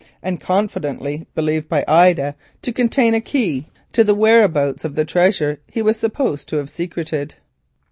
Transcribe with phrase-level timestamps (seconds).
[0.39, 5.83] confidently believed by Ida to contain a key to the whereabouts of the treasure he
[5.83, 7.35] was supposed to have secreted.